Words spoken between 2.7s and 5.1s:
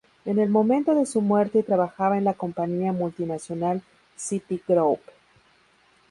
multinacional Citigroup.